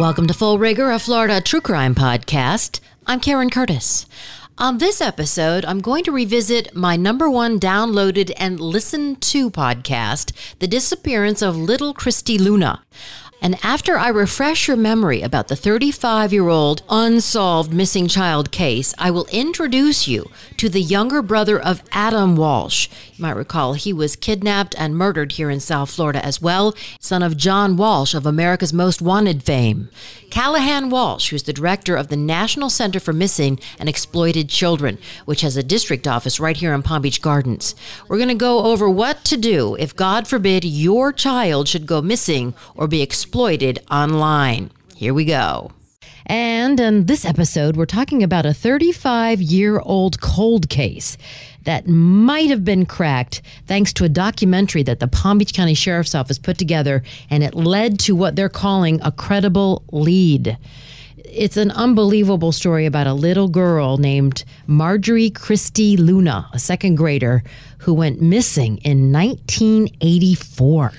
[0.00, 2.80] Welcome to Full Rigor, a Florida true crime podcast.
[3.06, 4.06] I'm Karen Curtis.
[4.56, 10.32] On this episode, I'm going to revisit my number one downloaded and listened to podcast,
[10.58, 12.82] The Disappearance of Little Christy Luna.
[13.42, 18.94] And after I refresh your memory about the 35 year old unsolved missing child case,
[18.96, 22.88] I will introduce you to the younger brother of Adam Walsh.
[23.20, 27.36] Might recall he was kidnapped and murdered here in South Florida as well, son of
[27.36, 29.90] John Walsh of America's Most Wanted fame.
[30.30, 34.96] Callahan Walsh, who's the director of the National Center for Missing and Exploited Children,
[35.26, 37.74] which has a district office right here in Palm Beach Gardens.
[38.08, 42.00] We're going to go over what to do if, God forbid, your child should go
[42.00, 44.70] missing or be exploited online.
[44.96, 45.72] Here we go.
[46.30, 51.18] And in this episode, we're talking about a 35 year old cold case
[51.64, 56.14] that might have been cracked thanks to a documentary that the Palm Beach County Sheriff's
[56.14, 60.56] Office put together, and it led to what they're calling a credible lead.
[61.32, 67.44] It's an unbelievable story about a little girl named Marjorie Christie Luna, a second grader,
[67.78, 70.92] who went missing in 1984.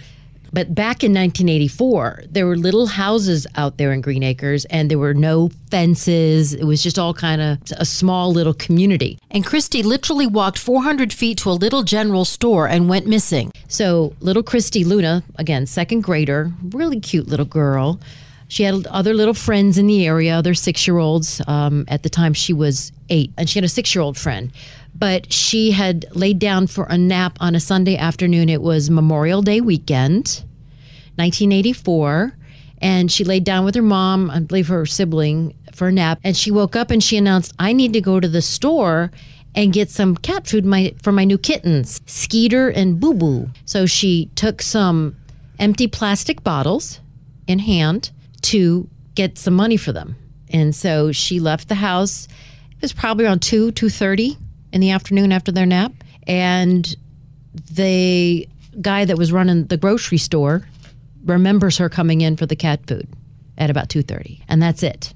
[0.54, 5.00] But back in 1984, there were little houses out there in Green Acres and there
[5.00, 6.54] were no fences.
[6.54, 9.18] It was just all kind of a small little community.
[9.30, 13.52] And Christy literally walked 400 feet to a little general store and went missing.
[13.70, 18.00] So little Christy Luna, again, second grader, really cute little girl.
[18.50, 21.42] She had other little friends in the area, other six year olds.
[21.48, 24.52] Um, at the time, she was eight, and she had a six year old friend
[25.02, 28.50] but she had laid down for a nap on a Sunday afternoon.
[28.50, 30.44] It was Memorial Day weekend,
[31.16, 32.34] 1984.
[32.84, 36.20] And she laid down with her mom, I believe her sibling, for a nap.
[36.24, 39.12] And she woke up and she announced, I need to go to the store
[39.56, 43.50] and get some cat food my, for my new kittens, Skeeter and Boo Boo.
[43.66, 45.16] So she took some
[45.58, 47.00] empty plastic bottles
[47.48, 48.12] in hand
[48.44, 50.16] to get some money for them.
[50.52, 52.28] And so she left the house.
[52.74, 54.38] It was probably around 2, 2.30
[54.72, 55.94] in the afternoon after their nap.
[56.28, 56.96] And
[57.54, 58.48] the
[58.80, 60.68] guy that was running the grocery store
[61.26, 63.08] remembers her coming in for the cat food
[63.58, 65.14] at about 2.30 and that's it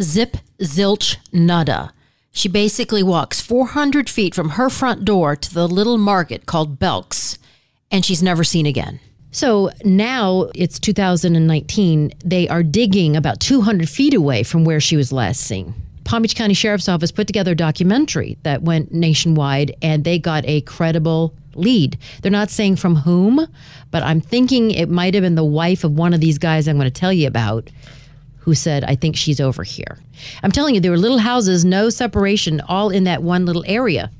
[0.00, 1.92] zip zilch nada
[2.32, 7.38] she basically walks 400 feet from her front door to the little market called belk's
[7.90, 8.98] and she's never seen again
[9.36, 12.12] so now it's 2019.
[12.24, 15.74] They are digging about 200 feet away from where she was last seen.
[16.04, 20.46] Palm Beach County Sheriff's Office put together a documentary that went nationwide and they got
[20.46, 21.98] a credible lead.
[22.22, 23.46] They're not saying from whom,
[23.90, 26.78] but I'm thinking it might have been the wife of one of these guys I'm
[26.78, 27.68] going to tell you about
[28.38, 29.98] who said, I think she's over here.
[30.42, 34.10] I'm telling you, there were little houses, no separation, all in that one little area.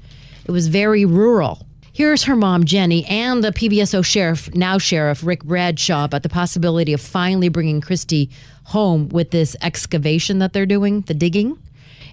[0.45, 1.65] It was very rural.
[1.97, 6.93] Here's her mom, Jenny, and the PBSO sheriff, now sheriff, Rick Bradshaw, about the possibility
[6.93, 8.29] of finally bringing Christy
[8.65, 11.57] home with this excavation that they're doing, the digging.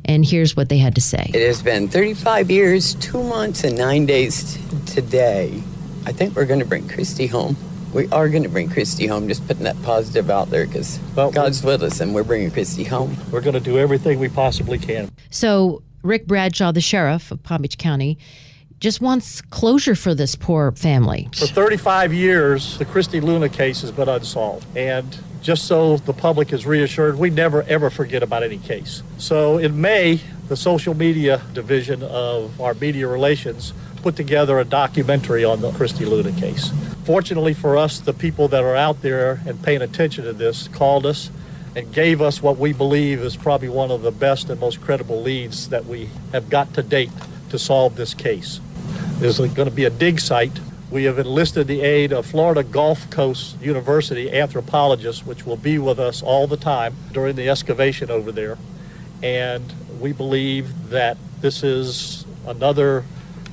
[0.06, 3.78] And here's what they had to say It has been 35 years, two months, and
[3.78, 5.62] nine days t- today.
[6.06, 7.58] I think we're going to bring Christy home.
[7.94, 11.30] We are going to bring Christy home, just putting that positive out there because Well,
[11.30, 13.18] God's with us and we're bringing Christy home.
[13.32, 15.12] We're going to do everything we possibly can.
[15.30, 18.18] So, Rick Bradshaw, the sheriff of Palm Beach County,
[18.84, 21.30] just wants closure for this poor family.
[21.38, 24.68] For 35 years, the Christy Luna case has been unsolved.
[24.76, 29.02] And just so the public is reassured, we never ever forget about any case.
[29.18, 33.72] So in May, the social media division of our media relations
[34.02, 36.70] put together a documentary on the Christy Luna case.
[37.06, 41.06] Fortunately for us, the people that are out there and paying attention to this called
[41.06, 41.32] us
[41.74, 45.22] and gave us what we believe is probably one of the best and most credible
[45.22, 47.12] leads that we have got to date
[47.50, 48.60] to solve this case.
[49.20, 50.60] There's going to be a dig site.
[50.92, 56.00] We have enlisted the aid of Florida Gulf Coast University anthropologists, which will be with
[56.00, 58.58] us all the time during the excavation over there.
[59.24, 63.06] And we believe that this is another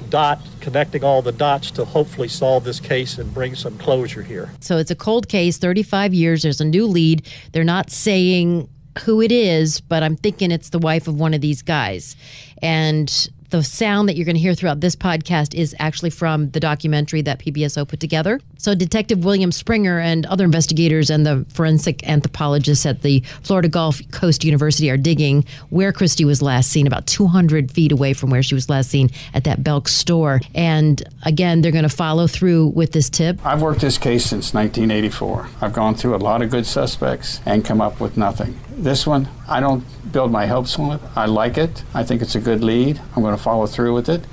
[0.09, 4.53] dot connecting all the dots to hopefully solve this case and bring some closure here.
[4.61, 6.43] So it's a cold case, 35 years.
[6.43, 7.27] There's a new lead.
[7.53, 8.69] They're not saying
[9.05, 12.17] who it is, but I'm thinking it's the wife of one of these guys.
[12.61, 16.61] And the sound that you're going to hear throughout this podcast is actually from the
[16.61, 18.41] documentary that PBSO put together.
[18.59, 24.01] So, Detective William Springer and other investigators and the forensic anthropologists at the Florida Gulf
[24.11, 28.43] Coast University are digging where Christy was last seen, about 200 feet away from where
[28.43, 30.41] she was last seen at that Belk store.
[30.55, 33.45] And again, they're going to follow through with this tip.
[33.45, 35.49] I've worked this case since 1984.
[35.61, 38.59] I've gone through a lot of good suspects and come up with nothing.
[38.81, 41.03] This one, I don't build my hopes on it.
[41.15, 41.85] I like it.
[41.93, 42.99] I think it's a good lead.
[43.15, 44.25] I'm going to follow through with it.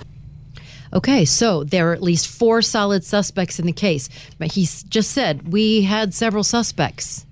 [0.94, 4.08] Okay, so there are at least four solid suspects in the case.
[4.40, 7.26] But he just said we had several suspects.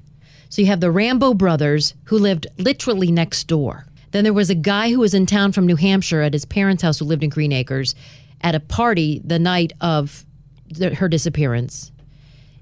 [0.50, 3.86] So you have the Rambo brothers who lived literally next door.
[4.12, 6.84] Then there was a guy who was in town from New Hampshire at his parents'
[6.84, 7.96] house who lived in Green Acres
[8.42, 10.26] at a party the night of
[10.68, 11.94] the, her disappearance.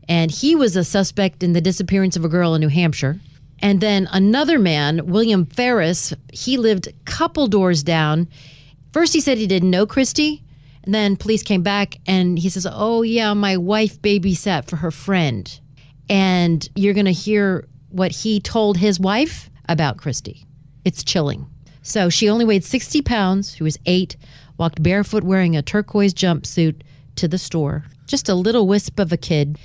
[0.08, 3.20] And he was a suspect in the disappearance of a girl in New Hampshire.
[3.60, 8.28] And then another man, William Ferris, he lived a couple doors down.
[8.92, 10.44] First, he said he didn't know Christy.
[10.84, 14.92] And then police came back and he says, Oh, yeah, my wife babysat for her
[14.92, 15.60] friend.
[16.10, 20.46] And you're going to hear what he told his wife about Christy.
[20.84, 21.48] It's chilling.
[21.82, 23.56] So she only weighed 60 pounds.
[23.56, 24.18] She was eight,
[24.58, 26.82] walked barefoot wearing a turquoise jumpsuit
[27.16, 27.86] to the store.
[28.06, 29.58] Just a little wisp of a kid.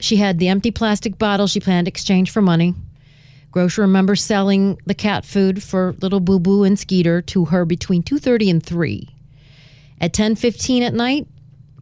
[0.00, 2.74] She had the empty plastic bottle she planned to exchange for money.
[3.52, 8.02] Grocer remembers selling the cat food for little Boo Boo and Skeeter to her between
[8.02, 9.08] 2:30 and 3.
[10.00, 11.28] At 10:15 at night,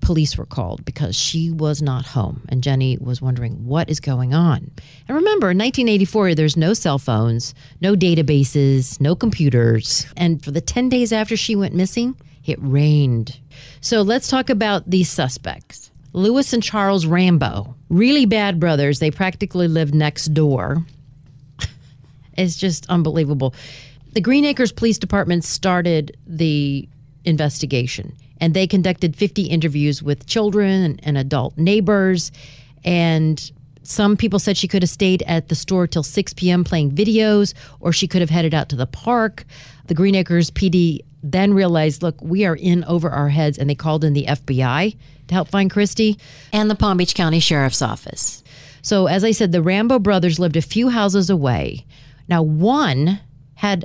[0.00, 4.34] police were called because she was not home and Jenny was wondering what is going
[4.34, 4.72] on.
[5.06, 10.06] And remember, in 1984 there's no cell phones, no databases, no computers.
[10.16, 13.38] And for the 10 days after she went missing, it rained.
[13.81, 15.93] So let's talk about these suspects.
[16.12, 18.99] Lewis and Charles Rambo, really bad brothers.
[18.99, 20.84] They practically lived next door.
[22.40, 23.54] It's just unbelievable.
[24.12, 26.88] The Green Acres Police Department started the
[27.25, 32.32] investigation and they conducted 50 interviews with children and, and adult neighbors.
[32.84, 33.50] And
[33.82, 36.64] some people said she could have stayed at the store till 6 p.m.
[36.64, 39.44] playing videos, or she could have headed out to the park.
[39.87, 43.75] The Green Acres PD then realized, look, we are in over our heads, and they
[43.75, 44.96] called in the FBI
[45.28, 46.19] to help find Christy
[46.52, 48.42] and the Palm Beach County Sheriff's Office.
[48.82, 51.84] So, as I said, the Rambo brothers lived a few houses away.
[52.30, 53.18] Now, one
[53.54, 53.84] had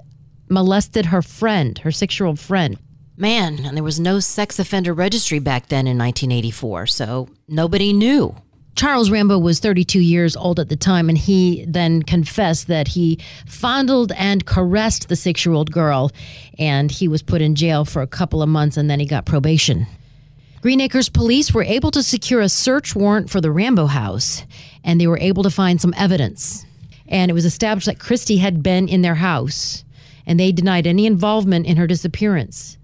[0.49, 2.77] molested her friend, her six year old friend.
[3.17, 8.35] Man, and there was no sex offender registry back then in 1984, so nobody knew.
[8.75, 13.19] Charles Rambo was 32 years old at the time, and he then confessed that he
[13.47, 16.11] fondled and caressed the six year old girl,
[16.59, 19.25] and he was put in jail for a couple of months and then he got
[19.25, 19.87] probation.
[20.61, 24.43] Green Acres police were able to secure a search warrant for the Rambo house,
[24.83, 26.65] and they were able to find some evidence.
[27.07, 29.83] And it was established that Christy had been in their house,
[30.25, 32.77] and they denied any involvement in her disappearance.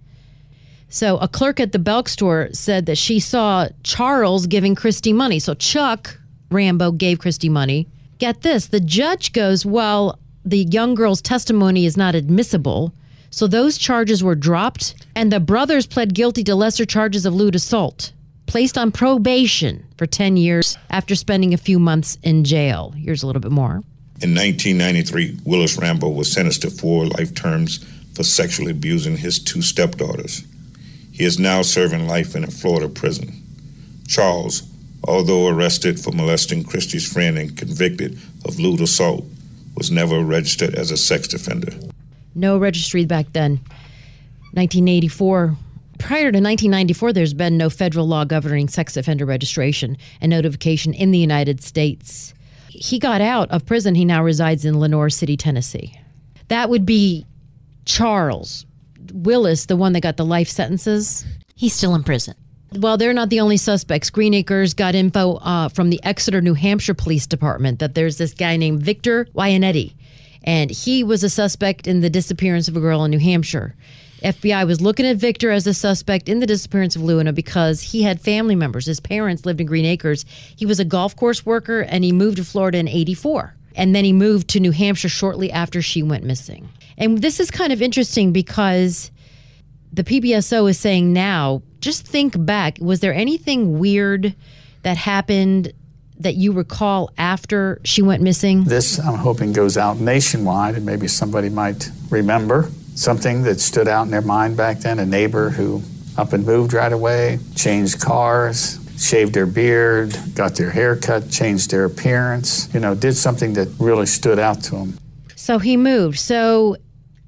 [0.90, 5.40] So a clerk at the Belk store said that she saw Charles giving Christy money.
[5.40, 6.20] So Chuck
[6.50, 7.88] Rambo gave Christy money.
[8.18, 12.94] Get this the judge goes, Well, the young girl's testimony is not admissible.
[13.30, 17.56] So those charges were dropped, and the brothers pled guilty to lesser charges of lewd
[17.56, 18.12] assault,
[18.46, 22.92] placed on probation for 10 years after spending a few months in jail.
[22.98, 23.84] Here's a little bit more.
[24.22, 27.84] In 1993, Willis Rambo was sentenced to four life terms
[28.14, 30.44] for sexually abusing his two stepdaughters.
[31.12, 33.42] He is now serving life in a Florida prison.
[34.08, 34.62] Charles,
[35.04, 39.26] although arrested for molesting Christie's friend and convicted of lewd assault,
[39.76, 41.74] was never registered as a sex offender.
[42.36, 43.54] No registry back then.
[44.54, 45.56] 1984.
[45.98, 51.10] Prior to 1994, there's been no federal law governing sex offender registration and notification in
[51.10, 52.36] the United States.
[52.82, 53.94] He got out of prison.
[53.94, 56.00] He now resides in Lenoir City, Tennessee.
[56.48, 57.28] That would be
[57.86, 58.66] Charles,
[59.14, 61.24] Willis, the one that got the life sentences,
[61.56, 62.34] he's still in prison.
[62.74, 64.10] Well, they're not the only suspects.
[64.10, 68.34] Green Acres got info uh, from the Exeter, New Hampshire Police Department that there's this
[68.34, 69.94] guy named Victor Wyanetti,
[70.44, 73.76] and he was a suspect in the disappearance of a girl in New Hampshire.
[74.22, 78.04] FBI was looking at Victor as a suspect in the disappearance of Luna because he
[78.04, 78.86] had family members.
[78.86, 80.26] His parents lived in Green Acres.
[80.56, 83.56] He was a golf course worker and he moved to Florida in 84.
[83.76, 86.70] And then he moved to New Hampshire shortly after she went missing.
[86.98, 89.10] And this is kind of interesting because
[89.92, 92.78] the PBSO is saying now, just think back.
[92.80, 94.36] Was there anything weird
[94.84, 95.74] that happened
[96.20, 98.66] that you recall after she went missing?
[98.66, 104.04] This, I'm hoping, goes out nationwide and maybe somebody might remember something that stood out
[104.04, 105.00] in their mind back then.
[105.00, 105.82] A neighbor who
[106.18, 111.72] up and moved right away, changed cars, shaved their beard, got their hair cut, changed
[111.72, 114.98] their appearance, you know, did something that really stood out to them.
[115.36, 116.20] So he moved.
[116.20, 116.78] So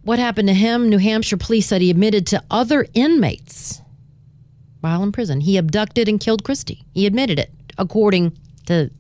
[0.04, 0.90] what happened to him?
[0.90, 3.82] New Hampshire police said he admitted to other inmates
[4.82, 5.42] while in prison.
[5.42, 6.84] He abducted and killed Christie.
[6.94, 8.92] He admitted it, according to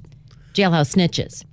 [0.53, 1.43] jailhouse snitches.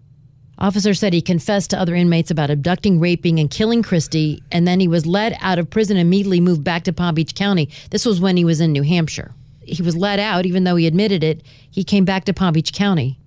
[0.60, 4.78] Officer said he confessed to other inmates about abducting, raping, and killing Christy, and then
[4.78, 7.70] he was led out of prison and immediately moved back to Palm Beach County.
[7.90, 9.32] This was when he was in New Hampshire.
[9.62, 11.42] He was let out, even though he admitted it.
[11.70, 13.18] He came back to Palm Beach County.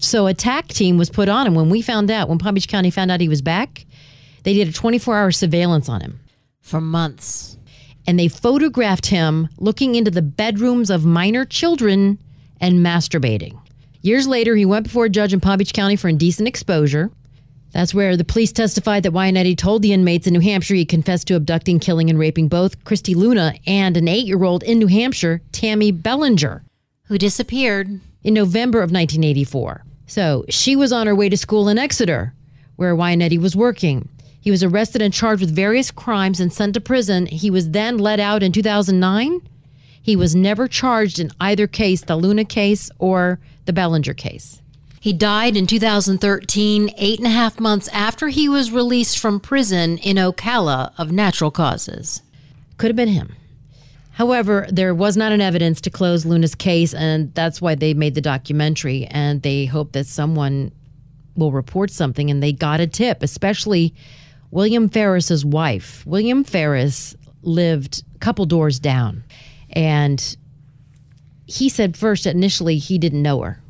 [0.00, 1.54] So a TAC team was put on him.
[1.54, 3.86] When we found out, when Palm Beach County found out he was back,
[4.42, 6.18] they did a 24 hour surveillance on him
[6.60, 7.56] for months.
[8.08, 12.18] and they photographed him looking into the bedrooms of minor children
[12.60, 13.58] and masturbating.
[14.02, 17.10] Years later, he went before a judge in Palm Beach County for indecent exposure.
[17.72, 21.26] That's where the police testified that Wyannetti told the inmates in New Hampshire he confessed
[21.28, 24.86] to abducting, killing, and raping both Christy Luna and an eight year old in New
[24.86, 26.64] Hampshire, Tammy Bellinger,
[27.04, 29.84] who disappeared in November of 1984.
[30.06, 32.32] So she was on her way to school in Exeter,
[32.76, 34.08] where Wyannetti was working.
[34.40, 37.26] He was arrested and charged with various crimes and sent to prison.
[37.26, 39.42] He was then let out in 2009.
[40.00, 44.62] He was never charged in either case, the Luna case or the Bellinger case.
[45.00, 49.98] He died in 2013, eight and a half months after he was released from prison
[49.98, 52.22] in Ocala of natural causes.
[52.76, 53.36] Could have been him.
[54.16, 58.14] However, there was not an evidence to close Luna's case, and that's why they made
[58.14, 59.04] the documentary.
[59.06, 60.72] And they hope that someone
[61.36, 62.30] will report something.
[62.30, 63.94] And they got a tip, especially
[64.50, 66.04] William Ferris's wife.
[66.06, 69.22] William Ferris lived a couple doors down,
[69.70, 70.36] and
[71.46, 73.60] he said first initially he didn't know her,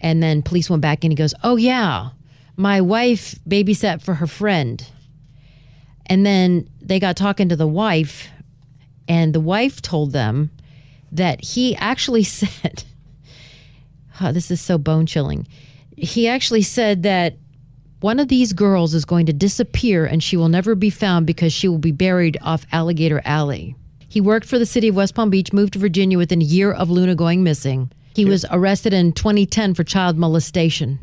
[0.00, 2.10] and then police went back and he goes, "Oh yeah,
[2.56, 4.84] my wife babysat for her friend."
[6.06, 8.28] And then they got talking to the wife,
[9.08, 10.50] and the wife told them
[11.12, 12.84] that he actually said,
[14.20, 15.46] oh, "This is so bone chilling."
[15.96, 17.36] He actually said that
[18.00, 21.52] one of these girls is going to disappear and she will never be found because
[21.52, 23.74] she will be buried off Alligator Alley.
[24.16, 26.72] He worked for the city of West Palm Beach, moved to Virginia within a year
[26.72, 27.92] of Luna going missing.
[28.14, 30.98] He was arrested in 2010 for child molestation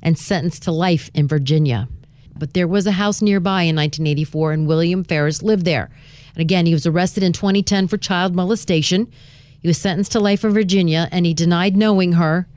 [0.00, 1.86] and sentenced to life in Virginia.
[2.34, 5.90] But there was a house nearby in 1984, and William Ferris lived there.
[6.32, 9.12] And again, he was arrested in 2010 for child molestation.
[9.60, 12.48] He was sentenced to life in Virginia, and he denied knowing her.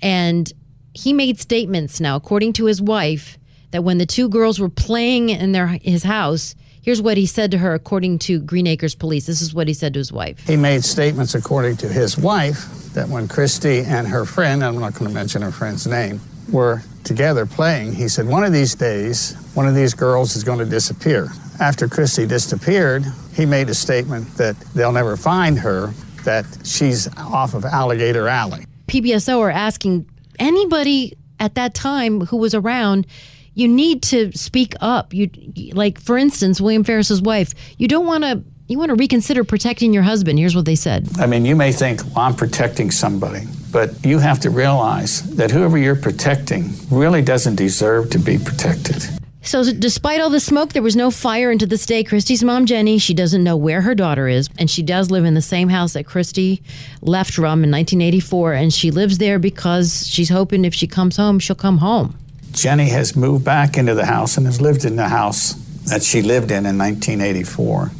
[0.00, 0.50] And
[0.94, 3.36] he made statements now, according to his wife,
[3.70, 6.54] that when the two girls were playing in their his house,
[6.86, 9.26] here's what he said to her, according to Green Acres Police.
[9.26, 10.46] This is what he said to his wife.
[10.46, 12.64] He made statements, according to his wife,
[12.94, 16.80] that when Christy and her friend, I'm not going to mention her friend's name, were
[17.02, 20.64] together playing, he said, one of these days, one of these girls is going to
[20.64, 21.28] disappear.
[21.60, 25.92] After Christy disappeared, he made a statement that they'll never find her,
[26.24, 28.64] that she's off of Alligator Alley.
[28.86, 33.06] PBSO are asking anybody at that time who was around
[33.56, 35.28] you need to speak up you
[35.72, 39.92] like for instance william ferris's wife you don't want to you want to reconsider protecting
[39.92, 43.40] your husband here's what they said i mean you may think well i'm protecting somebody
[43.72, 49.02] but you have to realize that whoever you're protecting really doesn't deserve to be protected
[49.42, 51.52] so, despite all the smoke, there was no fire.
[51.52, 54.50] And to this day, Christy's mom, Jenny, she doesn't know where her daughter is.
[54.58, 56.64] And she does live in the same house that Christy
[57.00, 58.54] left from in 1984.
[58.54, 62.18] And she lives there because she's hoping if she comes home, she'll come home.
[62.56, 65.52] Jenny has moved back into the house and has lived in the house
[65.90, 67.90] that she lived in in 1984,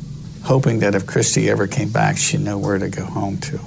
[0.44, 3.60] hoping that if Christy ever came back, she'd know where to go home to.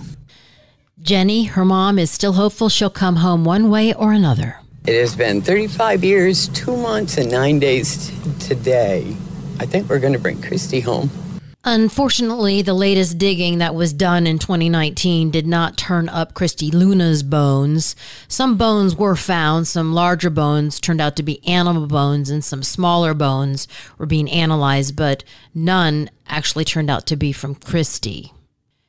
[0.99, 4.57] Jenny, her mom, is still hopeful she'll come home one way or another.
[4.87, 9.15] It has been 35 years, two months, and nine days today.
[9.59, 11.11] I think we're going to bring Christy home.
[11.65, 17.21] Unfortunately, the latest digging that was done in 2019 did not turn up Christy Luna's
[17.21, 17.97] bones.
[18.29, 22.63] Some bones were found, some larger bones turned out to be animal bones, and some
[22.63, 28.31] smaller bones were being analyzed, but none actually turned out to be from Christy.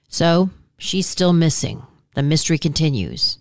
[0.09, 1.83] So, she's still missing.
[2.15, 3.39] The mystery continues.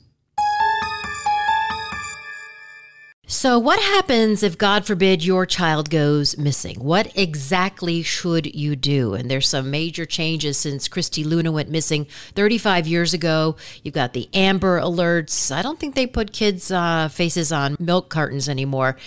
[3.31, 6.79] So, what happens if, God forbid, your child goes missing?
[6.79, 9.13] What exactly should you do?
[9.13, 13.55] And there's some major changes since Christy Luna went missing 35 years ago.
[13.83, 15.55] You've got the Amber Alerts.
[15.55, 18.97] I don't think they put kids' uh, faces on milk cartons anymore.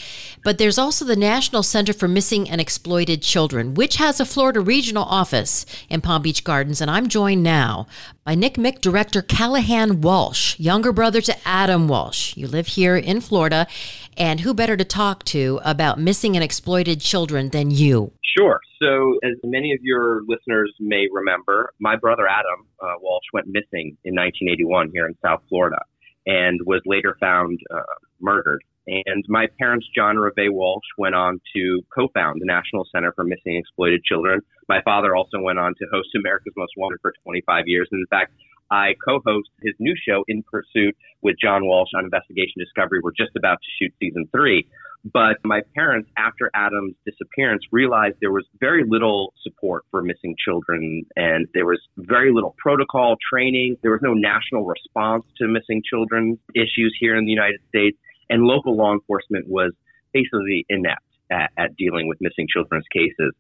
[0.45, 4.61] But there's also the National Center for Missing and Exploited Children, which has a Florida
[4.61, 6.81] regional office in Palm Beach Gardens.
[6.81, 7.89] And I'm joined now
[8.25, 12.37] by NCMEC Director Callahan Walsh, younger brother to Adam Walsh.
[12.37, 13.67] You live here in Florida,
[14.17, 18.13] and who better to talk to about missing and exploited children than you?
[18.37, 18.61] Sure.
[18.81, 23.97] So, as many of your listeners may remember, my brother Adam uh, Walsh went missing
[24.05, 25.79] in 1981 here in South Florida
[26.27, 27.83] and was later found uh,
[28.21, 28.63] murdered.
[28.87, 33.55] And my parents, John Reve Walsh, went on to co-found the National Center for Missing
[33.55, 34.41] and Exploited Children.
[34.69, 37.89] My father also went on to host America's Most Wanted for 25 years.
[37.93, 38.33] And in fact,
[38.73, 43.01] I co-host his new show, In Pursuit, with John Walsh on Investigation Discovery.
[43.03, 44.67] We're just about to shoot season three.
[45.13, 51.05] But my parents, after Adam's disappearance, realized there was very little support for missing children
[51.17, 53.77] and there was very little protocol training.
[53.83, 57.99] There was no national response to missing children issues here in the United States
[58.31, 59.73] and local law enforcement was
[60.15, 61.03] basically inept.
[61.31, 63.33] At, at dealing with missing children's cases.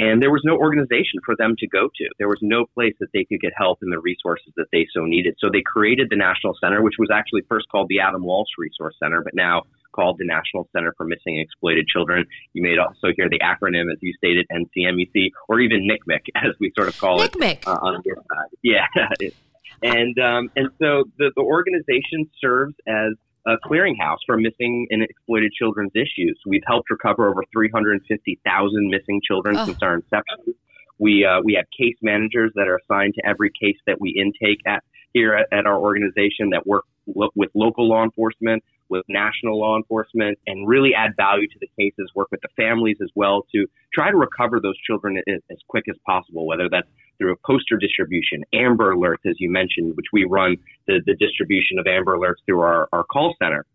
[0.00, 2.08] And there was no organization for them to go to.
[2.18, 5.04] There was no place that they could get help and the resources that they so
[5.04, 5.34] needed.
[5.38, 8.94] So they created the National Center, which was actually first called the Adam Walsh Resource
[9.02, 12.26] Center, but now called the National Center for Missing and Exploited Children.
[12.52, 16.72] You may also hear the acronym, as you stated, NCMEC, or even NCMEC, as we
[16.76, 17.34] sort of call it
[17.66, 18.56] uh, on this side.
[18.62, 18.86] Yeah.
[19.82, 23.14] and um, and so the, the organization serves as
[23.48, 26.38] a clearinghouse for missing and exploited children's issues.
[26.46, 29.64] We've helped recover over 350,000 missing children oh.
[29.64, 30.54] since our inception.
[30.98, 34.60] We uh, we have case managers that are assigned to every case that we intake
[34.66, 34.82] at
[35.14, 39.76] here at, at our organization that work lo- with local law enforcement, with national law
[39.76, 42.10] enforcement, and really add value to the cases.
[42.14, 45.84] Work with the families as well to try to recover those children as, as quick
[45.88, 46.46] as possible.
[46.46, 50.56] Whether that's through a poster distribution, Amber Alerts, as you mentioned, which we run
[50.86, 53.66] the, the distribution of Amber Alerts through our, our call center.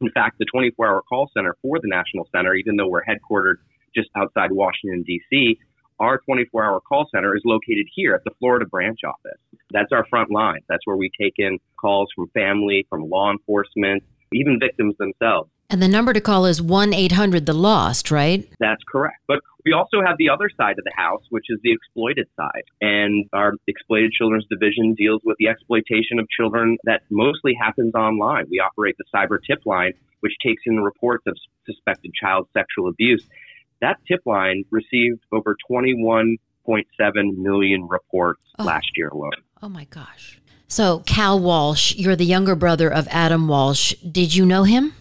[0.00, 3.56] In fact, the 24 hour call center for the National Center, even though we're headquartered
[3.94, 5.58] just outside Washington, D.C.,
[5.98, 9.38] our 24 hour call center is located here at the Florida branch office.
[9.70, 10.60] That's our front line.
[10.68, 14.02] That's where we take in calls from family, from law enforcement,
[14.32, 15.50] even victims themselves.
[15.70, 18.46] And the number to call is 1 800 The Lost, right?
[18.58, 19.18] That's correct.
[19.28, 22.64] But we also have the other side of the house, which is the exploited side.
[22.80, 28.46] And our exploited children's division deals with the exploitation of children that mostly happens online.
[28.50, 31.36] We operate the cyber tip line, which takes in reports of
[31.66, 33.24] suspected child sexual abuse.
[33.80, 36.36] That tip line received over 21.7
[37.36, 38.64] million reports oh.
[38.64, 39.30] last year alone.
[39.62, 40.40] Oh my gosh.
[40.66, 43.92] So, Cal Walsh, you're the younger brother of Adam Walsh.
[43.94, 44.94] Did you know him?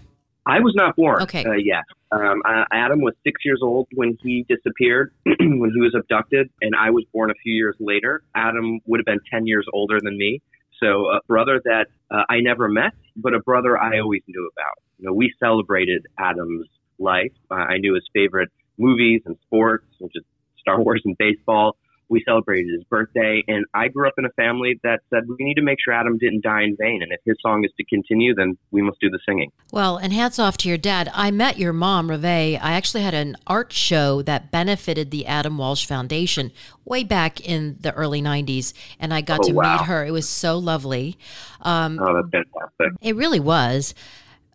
[0.50, 1.46] I was not born okay.
[1.46, 1.84] uh, yet.
[2.12, 2.42] Um,
[2.72, 7.06] Adam was six years old when he disappeared, when he was abducted, and I was
[7.14, 8.24] born a few years later.
[8.36, 10.42] Adam would have been 10 years older than me.
[10.82, 14.82] So, a brother that uh, I never met, but a brother I always knew about.
[14.98, 17.34] You know, we celebrated Adam's life.
[17.52, 20.24] Uh, I knew his favorite movies and sports, which is
[20.58, 21.76] Star Wars and baseball
[22.10, 23.44] we celebrated his birthday.
[23.48, 26.18] And I grew up in a family that said we need to make sure Adam
[26.18, 27.02] didn't die in vain.
[27.02, 29.52] And if his song is to continue, then we must do the singing.
[29.72, 31.10] Well, and hats off to your dad.
[31.14, 32.26] I met your mom, Reve.
[32.26, 36.52] I actually had an art show that benefited the Adam Walsh Foundation
[36.86, 38.74] way back in the early 90s.
[39.00, 39.78] And I got oh, to wow.
[39.78, 40.06] meet her.
[40.06, 41.18] It was so lovely.
[41.62, 43.00] Um, oh, that's fantastic.
[43.02, 43.94] It really was.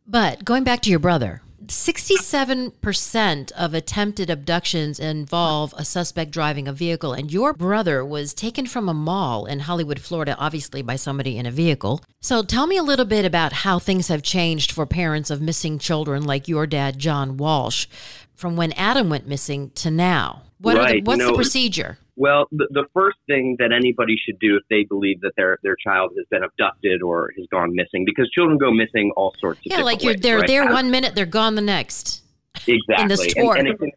[0.07, 6.72] But going back to your brother, 67% of attempted abductions involve a suspect driving a
[6.72, 11.37] vehicle, and your brother was taken from a mall in Hollywood, Florida, obviously by somebody
[11.37, 12.03] in a vehicle.
[12.20, 15.79] So tell me a little bit about how things have changed for parents of missing
[15.79, 17.87] children like your dad, John Walsh,
[18.35, 20.42] from when Adam went missing to now.
[20.59, 21.05] What right.
[21.05, 21.98] the, what's you know, the procedure?
[22.16, 25.77] Well, the, the first thing that anybody should do if they believe that their their
[25.77, 29.66] child has been abducted or has gone missing, because children go missing all sorts of
[29.66, 30.46] yeah, like you're ways, they're right?
[30.46, 32.22] there one minute, they're gone the next.
[32.66, 33.03] Exactly.
[33.03, 33.57] In the store.
[33.57, 33.90] And, and, it can,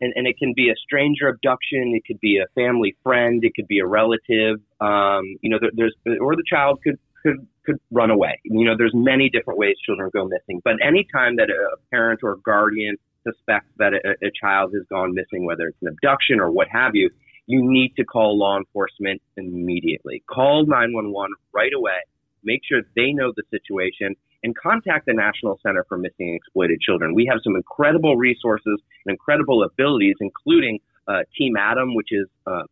[0.00, 1.92] and, and, it can be a stranger abduction.
[1.94, 3.44] It could be a family friend.
[3.44, 4.60] It could be a relative.
[4.80, 8.40] Um, you know, there, there's or the child could could could run away.
[8.42, 10.60] You know, there's many different ways children go missing.
[10.64, 15.14] But anytime that a parent or a guardian suspects that a, a child has gone
[15.14, 17.10] missing, whether it's an abduction or what have you,
[17.52, 20.24] you need to call law enforcement immediately.
[20.26, 22.00] Call 911 right away.
[22.42, 26.80] Make sure they know the situation and contact the National Center for Missing and Exploited
[26.80, 27.14] Children.
[27.14, 32.62] We have some incredible resources and incredible abilities, including uh, Team Adam, which is uh,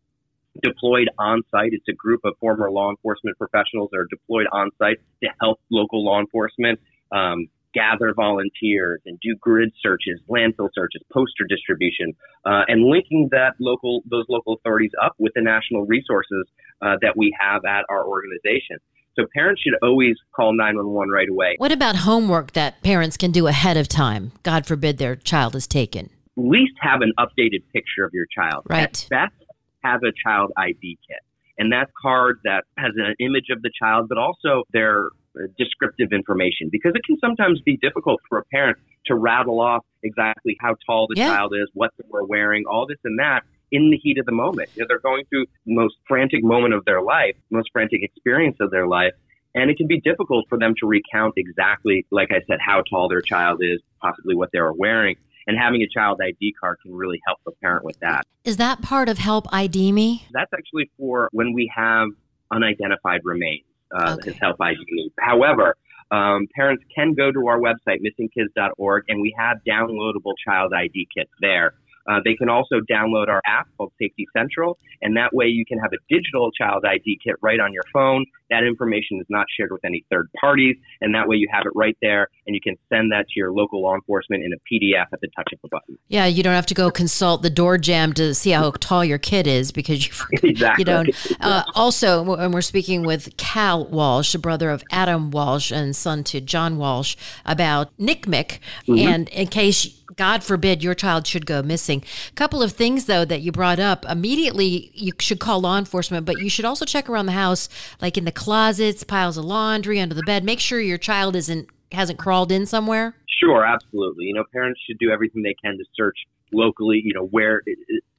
[0.63, 1.75] deployed on site.
[1.75, 5.61] It's a group of former law enforcement professionals that are deployed on site to help
[5.71, 6.81] local law enforcement.
[7.13, 12.13] Um, gather volunteers and do grid searches, landfill searches, poster distribution,
[12.45, 16.47] uh, and linking that local those local authorities up with the national resources
[16.83, 18.79] uh, that we have at our organization.
[19.17, 21.57] So parents should always call 911 right away.
[21.59, 24.33] What about homework that parents can do ahead of time?
[24.43, 26.11] God forbid their child is taken.
[26.39, 28.67] At least have an updated picture of your child.
[28.69, 28.83] Right.
[28.85, 29.35] At best,
[29.83, 31.19] have a child ID kit.
[31.59, 36.09] And that card that has an image of the child, but also their Uh, descriptive
[36.13, 40.75] information because it can sometimes be difficult for a parent to rattle off exactly how
[40.85, 41.29] tall the yeah.
[41.29, 44.71] child is, what they're wearing, all this and that in the heat of the moment.
[44.75, 48.57] You know, they're going through the most frantic moment of their life, most frantic experience
[48.59, 49.13] of their life.
[49.55, 53.09] And it can be difficult for them to recount exactly, like I said, how tall
[53.09, 55.15] their child is, possibly what they were wearing.
[55.47, 58.27] And having a child ID card can really help the parent with that.
[58.45, 60.27] Is that part of Help ID Me?
[60.33, 62.09] That's actually for when we have
[62.51, 63.63] unidentified remains
[63.95, 64.31] uh, Okay.
[64.31, 65.15] his help ID needs.
[65.19, 65.77] However,
[66.11, 71.31] um, parents can go to our website, missingkids.org, and we have downloadable child ID kits
[71.41, 71.75] there.
[72.09, 75.79] Uh, they can also download our app called Safety Central, and that way you can
[75.79, 78.25] have a digital child ID kit right on your phone.
[78.51, 81.73] That information is not shared with any third parties, and that way you have it
[81.75, 85.07] right there, and you can send that to your local law enforcement in a PDF
[85.13, 85.99] at the touch of a button.
[86.09, 89.19] Yeah, you don't have to go consult the door jamb to see how tall your
[89.19, 90.81] kid is because you exactly.
[90.81, 91.37] you don't.
[91.41, 96.25] Uh, also, when we're speaking with Cal Walsh, the brother of Adam Walsh and son
[96.25, 98.99] to John Walsh, about NCMEC, mm-hmm.
[98.99, 102.05] and in case God forbid your child should go missing.
[102.29, 104.05] A couple of things, though, that you brought up.
[104.05, 107.69] Immediately, you should call law enforcement, but you should also check around the house,
[108.03, 110.45] like in the closets, piles of laundry, under the bed.
[110.45, 113.15] Make sure your child isn't hasn't crawled in somewhere.
[113.41, 114.25] Sure, absolutely.
[114.27, 116.17] You know, parents should do everything they can to search
[116.53, 117.01] locally.
[117.05, 117.63] You know, where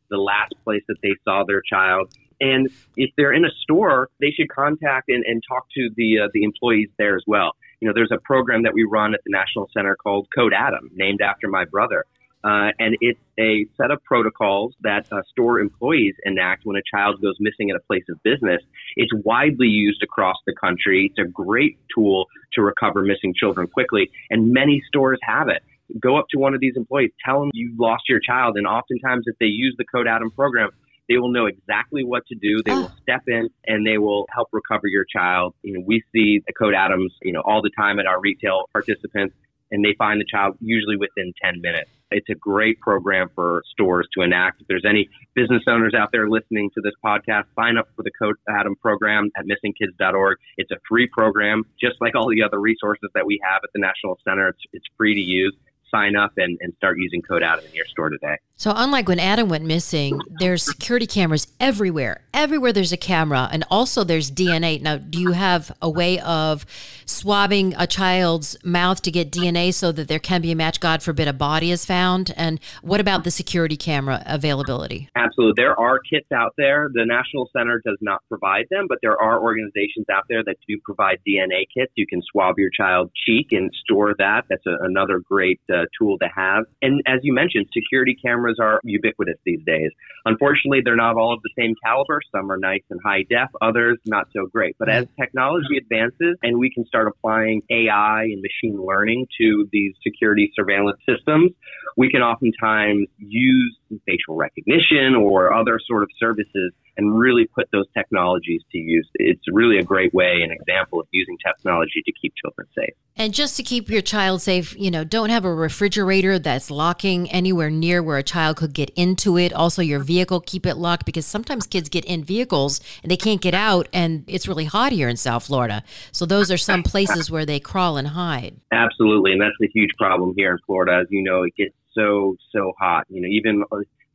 [0.09, 2.13] the last place that they saw their child.
[2.39, 6.27] And if they're in a store, they should contact and, and talk to the uh,
[6.33, 9.31] the employees there as well you know, there's a program that we run at the
[9.31, 12.05] National Center called Code Adam, named after my brother.
[12.43, 17.21] Uh, and it's a set of protocols that uh, store employees enact when a child
[17.21, 18.61] goes missing at a place of business.
[18.95, 21.11] It's widely used across the country.
[21.13, 25.61] It's a great tool to recover missing children quickly, and many stores have it.
[25.99, 29.25] Go up to one of these employees, tell them you lost your child, and oftentimes,
[29.27, 30.69] if they use the Code Adam program,
[31.11, 32.61] they will know exactly what to do.
[32.63, 32.81] They oh.
[32.81, 35.53] will step in and they will help recover your child.
[35.61, 38.69] You know, we see the Code Adams, you know, all the time at our retail
[38.71, 39.35] participants,
[39.71, 41.89] and they find the child usually within 10 minutes.
[42.11, 44.61] It's a great program for stores to enact.
[44.61, 48.11] If there's any business owners out there listening to this podcast, sign up for the
[48.11, 50.37] Code Adam program at missingkids.org.
[50.57, 53.79] It's a free program, just like all the other resources that we have at the
[53.79, 54.49] National Center.
[54.49, 55.55] It's, it's free to use
[55.91, 58.37] sign up and, and start using Code Adam in your store today.
[58.55, 62.21] So, unlike when Adam went missing, there's security cameras everywhere.
[62.31, 64.79] Everywhere there's a camera, and also there's DNA.
[64.79, 66.65] Now, do you have a way of
[67.05, 70.79] swabbing a child's mouth to get DNA so that there can be a match?
[70.79, 72.33] God forbid a body is found.
[72.37, 75.09] And what about the security camera availability?
[75.15, 75.61] Absolutely.
[75.61, 76.89] There are kits out there.
[76.93, 80.77] The National Center does not provide them, but there are organizations out there that do
[80.83, 81.91] provide DNA kits.
[81.95, 84.43] You can swab your child's cheek and store that.
[84.49, 86.65] That's a, another great uh, tool to have.
[86.81, 89.91] And as you mentioned, security cameras are ubiquitous these days.
[90.25, 92.21] Unfortunately, they're not all of the same caliber.
[92.31, 94.75] Some are nice and high def, others not so great.
[94.77, 99.93] But as technology advances and we can start applying AI and machine learning to these
[100.03, 101.51] security surveillance systems,
[101.97, 107.85] we can oftentimes use facial recognition or other sort of services and really put those
[107.93, 109.07] technologies to use.
[109.15, 112.93] It's really a great way, an example of using technology to keep children safe.
[113.17, 117.29] And just to keep your child safe, you know, don't have a refrigerator that's locking
[117.29, 119.53] anywhere near where a child could get into it.
[119.53, 123.41] Also, your vehicle, keep it locked because sometimes kids get in vehicles and they can't
[123.41, 125.83] get out, and it's really hot here in South Florida.
[126.11, 128.55] So, those are some places where they crawl and hide.
[128.71, 129.33] Absolutely.
[129.33, 130.99] And that's a huge problem here in Florida.
[131.01, 133.05] As you know, it gets so, so hot.
[133.09, 133.63] You know, even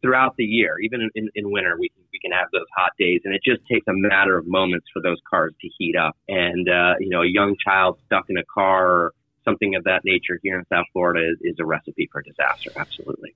[0.03, 2.93] throughout the year, even in, in, in, winter, we can, we can have those hot
[2.99, 6.17] days, and it just takes a matter of moments for those cars to heat up.
[6.29, 9.13] And uh, you know, a young child stuck in a car or
[9.45, 12.71] something of that nature here in South Florida is, is a recipe for disaster.
[12.77, 13.35] Absolutely.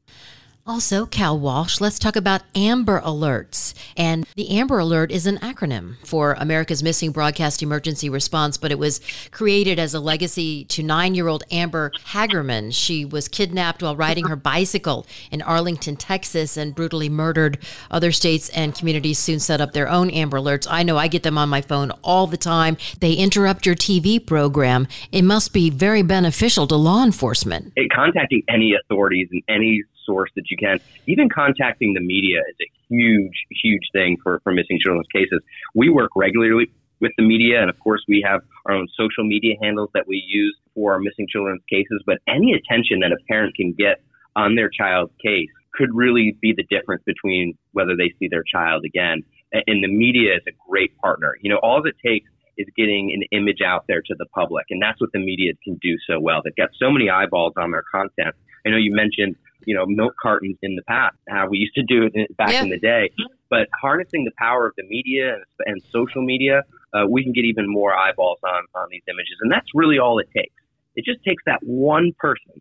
[0.70, 3.74] Also, Cal Walsh, let's talk about Amber Alerts.
[3.96, 8.78] And the Amber Alert is an acronym for America's Missing Broadcast Emergency Response, but it
[8.78, 9.00] was
[9.33, 12.72] created as a legacy to nine year old Amber Hagerman.
[12.72, 17.59] She was kidnapped while riding her bicycle in Arlington, Texas, and brutally murdered.
[17.90, 20.68] Other states and communities soon set up their own Amber Alerts.
[20.70, 22.76] I know I get them on my phone all the time.
[23.00, 24.87] They interrupt your TV program.
[25.11, 27.72] It must be very beneficial to law enforcement.
[27.92, 30.81] contacting any authorities in any source that you can.
[31.07, 35.40] Even contacting the media is a huge, huge thing for, for missing children's cases.
[35.75, 39.55] We work regularly with the media, and of course, we have our own social media
[39.62, 42.03] handles that we use for our missing children's cases.
[42.05, 44.03] But any attention that a parent can get
[44.37, 48.85] on their child's case could really be the difference between whether they see their child
[48.85, 49.23] again.
[49.53, 51.35] And the media is a great partner.
[51.40, 54.83] You know, all it takes is getting an image out there to the public, and
[54.83, 56.40] that's what the media can do so well.
[56.44, 58.35] They've got so many eyeballs on their content.
[58.66, 61.83] I know you mentioned you know, milk cartons in the past, how we used to
[61.83, 62.62] do it back yeah.
[62.62, 63.11] in the day.
[63.49, 67.44] But harnessing the power of the media and, and social media, uh, we can get
[67.44, 69.37] even more eyeballs on, on these images.
[69.40, 70.55] And that's really all it takes.
[70.96, 72.53] It just takes that one person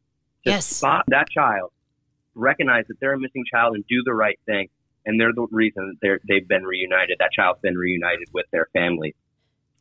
[0.46, 0.66] to yes.
[0.66, 1.72] spot that child,
[2.36, 4.70] recognize that they're a missing child, and do the right thing.
[5.06, 7.18] And they're the reason they're, they've been reunited.
[7.20, 9.16] That child's been reunited with their family.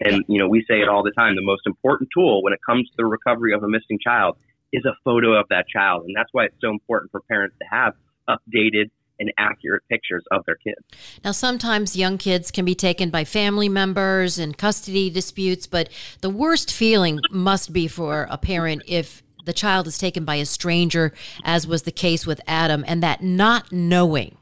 [0.00, 1.34] And, you know, we say it all the time.
[1.34, 4.36] The most important tool when it comes to the recovery of a missing child
[4.72, 6.04] is a photo of that child.
[6.06, 7.94] And that's why it's so important for parents to have
[8.28, 10.78] updated and accurate pictures of their kids.
[11.24, 15.88] Now, sometimes young kids can be taken by family members in custody disputes, but
[16.20, 20.44] the worst feeling must be for a parent if the child is taken by a
[20.46, 24.36] stranger, as was the case with Adam, and that not knowing,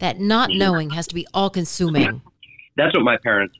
[0.00, 2.20] that not knowing has to be all consuming.
[2.76, 3.54] That's what my parents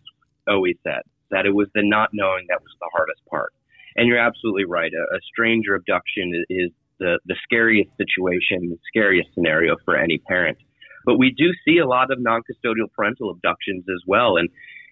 [0.46, 1.00] always said.
[1.30, 3.52] that it was the not knowing that was the hardest part.
[3.98, 4.92] And you're absolutely right.
[4.92, 10.56] A, a stranger abduction is the, the scariest situation, the scariest scenario for any parent.
[11.04, 14.36] But we do see a lot of non custodial parental abductions as well.
[14.36, 14.48] And,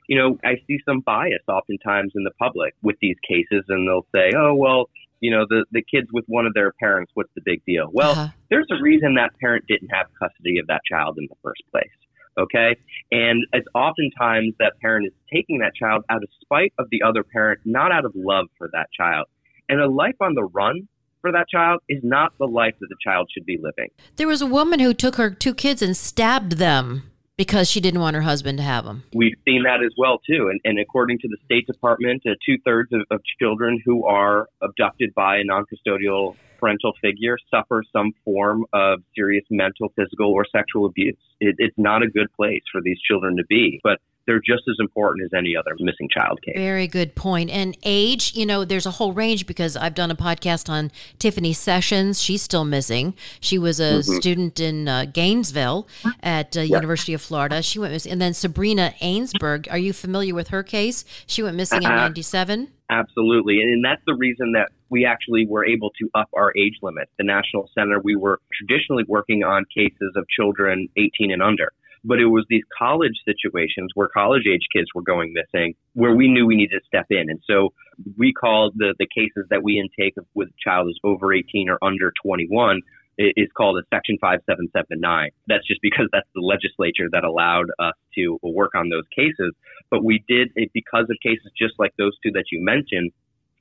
[0.09, 4.07] you know, I see some bias oftentimes in the public with these cases, and they'll
[4.15, 4.89] say, oh, well,
[5.21, 7.89] you know, the, the kids with one of their parents, what's the big deal?
[7.93, 8.29] Well, uh-huh.
[8.51, 11.91] there's a reason that parent didn't have custody of that child in the first place.
[12.39, 12.77] Okay.
[13.11, 17.23] And it's oftentimes that parent is taking that child out of spite of the other
[17.23, 19.27] parent, not out of love for that child.
[19.69, 20.89] And a life on the run
[21.21, 23.91] for that child is not the life that the child should be living.
[24.17, 28.01] There was a woman who took her two kids and stabbed them because she didn't
[28.01, 29.03] want her husband to have them.
[29.15, 32.57] We've seen that as well too, and, and according to the State Department, uh, two
[32.65, 38.65] thirds of, of children who are abducted by a non-custodial parental figure suffer some form
[38.73, 41.17] of serious mental, physical, or sexual abuse.
[41.41, 44.77] It, it's not a good place for these children to be, but they're just as
[44.81, 46.57] important as any other missing child case.
[46.57, 47.49] Very good point.
[47.51, 51.53] And age, you know, there's a whole range because I've done a podcast on Tiffany
[51.53, 52.21] Sessions.
[52.21, 53.15] She's still missing.
[53.41, 54.13] She was a mm-hmm.
[54.17, 55.87] student in uh, Gainesville
[56.23, 56.61] at uh.
[56.61, 57.63] University of Florida.
[57.63, 58.13] She went missing.
[58.13, 61.05] And then Sabrina Aisenberg, are you familiar with her case?
[61.27, 62.73] She went missing in 97.
[62.91, 63.61] Absolutely.
[63.63, 67.09] And that's the reason that we actually were able to up our age limit.
[67.19, 71.73] The National Center, we were traditionally working on cases of children 18 and under.
[72.05, 76.29] But it was these college situations where college age kids were going missing where we
[76.29, 77.29] knew we needed to step in.
[77.29, 77.73] And so
[78.17, 81.79] we called the, the cases that we intake with a child is over 18 or
[81.83, 82.81] under 21
[83.19, 85.31] is called a Section 5779.
[85.49, 89.53] That's just because that's the legislature that allowed us to work on those cases.
[89.91, 93.13] But we did it because of cases just like those two that you mentioned.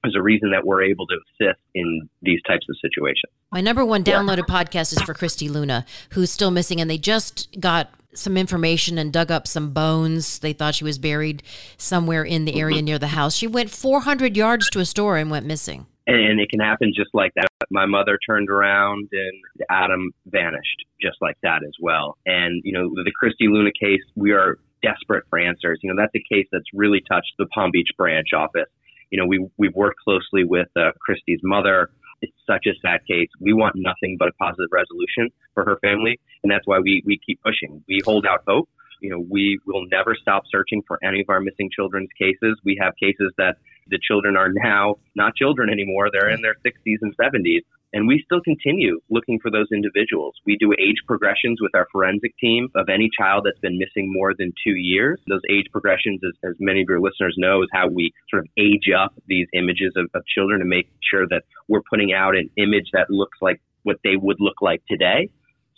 [0.05, 3.31] Is a reason that we're able to assist in these types of situations.
[3.51, 4.63] My number one downloaded yeah.
[4.63, 9.11] podcast is for Christy Luna, who's still missing, and they just got some information and
[9.11, 10.39] dug up some bones.
[10.39, 11.43] They thought she was buried
[11.77, 12.85] somewhere in the area mm-hmm.
[12.85, 13.35] near the house.
[13.35, 15.85] She went 400 yards to a store and went missing.
[16.07, 17.47] And it can happen just like that.
[17.71, 22.17] My mother turned around and Adam vanished just like that as well.
[22.27, 25.79] And, you know, the Christy Luna case, we are desperate for answers.
[25.81, 28.69] You know, that's a case that's really touched the Palm Beach branch office.
[29.15, 31.89] You know, we, we've worked closely with uh, Christy's mother
[32.21, 33.29] it's such a sad case.
[33.39, 37.19] We want nothing but a positive resolution for her family, and that's why we, we
[37.25, 37.83] keep pushing.
[37.87, 38.69] We hold out hope.
[39.01, 42.59] You know, we will never stop searching for any of our missing children's cases.
[42.63, 46.09] We have cases that the children are now not children anymore.
[46.11, 47.61] They're in their 60s and 70s.
[47.95, 50.35] And we still continue looking for those individuals.
[50.45, 54.33] We do age progressions with our forensic team of any child that's been missing more
[54.37, 55.21] than two years.
[55.29, 58.49] Those age progressions, as, as many of your listeners know, is how we sort of
[58.57, 62.49] age up these images of, of children to make sure that we're putting out an
[62.57, 65.29] image that looks like what they would look like today.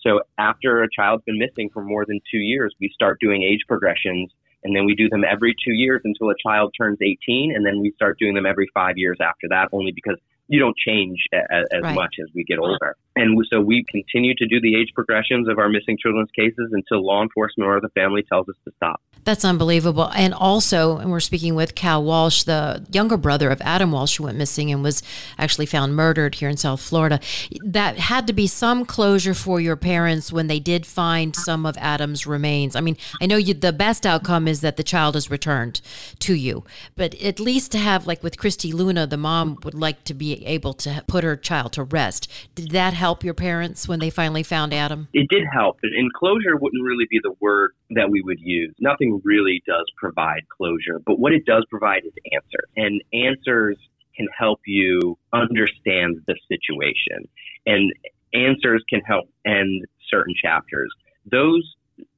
[0.01, 3.61] So after a child's been missing for more than two years, we start doing age
[3.67, 4.31] progressions
[4.63, 7.79] and then we do them every two years until a child turns 18 and then
[7.79, 11.65] we start doing them every five years after that only because you don't change as,
[11.71, 11.95] as right.
[11.95, 12.95] much as we get older.
[13.17, 17.05] And so we continue to do the age progressions of our missing children's cases until
[17.05, 19.01] law enforcement or the family tells us to stop.
[19.23, 20.09] That's unbelievable.
[20.15, 24.23] And also, and we're speaking with Cal Walsh, the younger brother of Adam Walsh, who
[24.23, 25.03] went missing and was
[25.37, 27.19] actually found murdered here in South Florida.
[27.61, 31.75] That had to be some closure for your parents when they did find some of
[31.77, 32.73] Adam's remains.
[32.75, 35.81] I mean, I know you, the best outcome is that the child is returned
[36.19, 36.63] to you,
[36.95, 40.45] but at least to have, like with Christy Luna, the mom would like to be
[40.45, 42.31] able to put her child to rest.
[42.55, 45.07] Did that help your parents when they finally found Adam?
[45.13, 45.77] It did help.
[45.83, 48.73] And closure wouldn't really be the word that we would use.
[48.79, 52.69] Nothing really does provide closure, but what it does provide is answers.
[52.75, 53.77] And answers
[54.15, 57.27] can help you understand the situation.
[57.65, 57.93] And
[58.33, 60.91] answers can help end certain chapters.
[61.29, 61.75] Those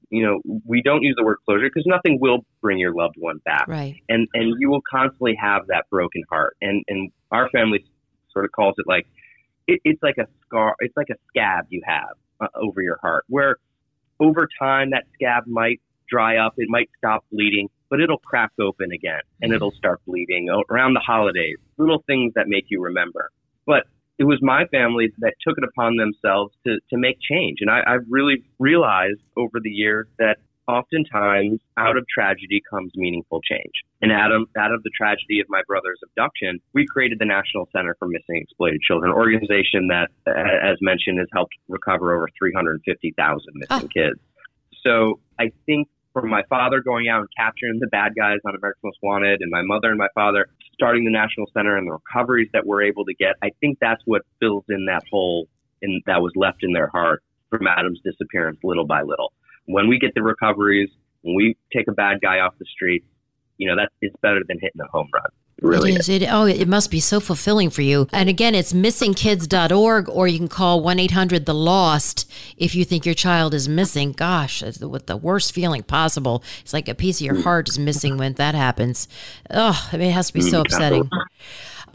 [0.09, 3.39] you know, we don't use the word closure because nothing will bring your loved one
[3.45, 3.67] back.
[3.67, 4.01] Right.
[4.09, 6.57] And and you will constantly have that broken heart.
[6.61, 7.85] And and our family
[8.31, 9.05] sort of calls it like
[9.69, 13.25] it, it's like a scar, it's like a scab you have uh, over your heart,
[13.27, 13.57] where
[14.19, 15.79] over time that scab might
[16.09, 20.49] dry up, it might stop bleeding, but it'll crack open again and it'll start bleeding
[20.69, 21.57] around the holidays.
[21.77, 23.29] Little things that make you remember.
[23.65, 23.83] But
[24.17, 27.59] it was my family that took it upon themselves to, to make change.
[27.61, 30.37] And I, I've really realized over the years that
[30.69, 33.73] oftentimes out of tragedy comes meaningful change.
[34.01, 37.95] And Adam, out of the tragedy of my brother's abduction, we created the National Center
[37.97, 43.67] for Missing Exploited Children, an organization that, as mentioned, has helped recover over 350,000 missing
[43.71, 43.87] oh.
[43.87, 44.19] kids.
[44.83, 48.81] So I think for my father going out and capturing the bad guys on America's
[48.83, 52.49] Most Wanted, and my mother and my father starting the National Center and the recoveries
[52.53, 55.47] that we're able to get, I think that's what fills in that hole
[55.81, 59.33] in, that was left in their heart from Adam's disappearance little by little
[59.69, 60.89] when we get the recoveries,
[61.21, 63.03] when we take a bad guy off the street,
[63.57, 65.25] you know, that's it's better than hitting a home run.
[65.57, 66.09] It really it is.
[66.09, 68.07] It, oh, it must be so fulfilling for you.
[68.11, 73.05] And again, it's missingkids.org, or you can call 1 800 The Lost if you think
[73.05, 74.13] your child is missing.
[74.13, 76.43] Gosh, with the worst feeling possible.
[76.61, 79.07] It's like a piece of your heart is missing when that happens.
[79.51, 81.09] Oh, I mean, it has to be so mm, upsetting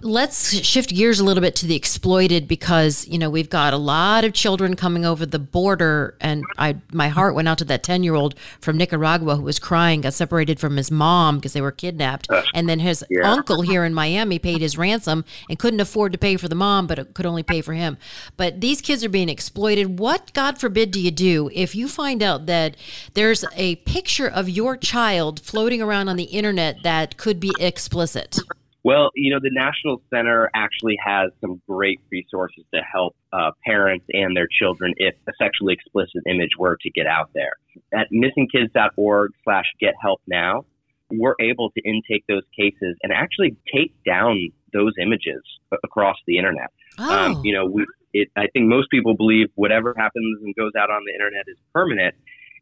[0.05, 3.79] let's shift gears a little bit to the exploited because you know we've got a
[3.79, 6.17] lot of children coming over the border.
[6.21, 9.59] And i my heart went out to that 10 year old from nicaragua who was
[9.59, 12.29] crying got separated from his mom because they were kidnapped.
[12.53, 13.33] And then his yeah.
[13.33, 16.87] uncle here in miami paid his ransom and couldn't afford to pay for the mom
[16.87, 17.97] but could only pay for him.
[18.37, 19.99] But these kids are being exploited.
[19.99, 22.77] What god forbid do you do if you find out that
[23.15, 28.39] there's a picture of your child floating around on the internet that could be explicit
[28.85, 34.05] well, you know, the National Center actually has some great resources to help uh, parents
[34.11, 37.55] and their children if a sexually explicit image were to get out there.
[37.95, 40.67] At missingkids.org slash get help now,
[41.11, 45.43] we're able to intake those cases and actually take down those images
[45.83, 46.71] across the internet.
[46.99, 47.25] Um, oh.
[47.25, 50.91] Um, you know, we, it, I think most people believe whatever happens and goes out
[50.91, 52.15] on the internet is permanent.